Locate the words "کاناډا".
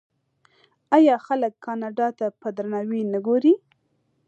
1.65-2.07